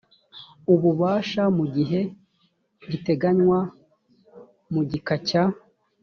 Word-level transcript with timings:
ububasha 0.73 1.43
mu 1.57 1.65
gihe 1.75 2.01
giteganywa 2.89 3.59
mu 4.73 4.81
gika 4.89 5.15
cya 5.27 5.43